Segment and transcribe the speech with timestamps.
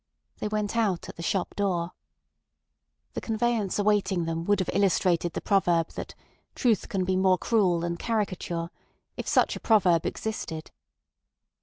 [0.39, 1.91] They went out at the shop door.
[3.13, 6.15] The conveyance awaiting them would have illustrated the proverb that
[6.55, 8.71] "truth can be more cruel than caricature,"
[9.15, 10.71] if such a proverb existed.